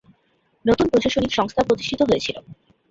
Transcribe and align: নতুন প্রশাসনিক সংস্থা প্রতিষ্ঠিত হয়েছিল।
নতুন 0.65 0.85
প্রশাসনিক 0.91 1.31
সংস্থা 1.35 1.61
প্রতিষ্ঠিত 1.67 1.99
হয়েছিল। 2.03 2.37